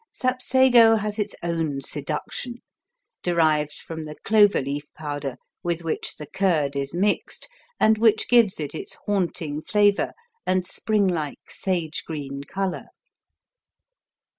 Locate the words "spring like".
10.65-11.51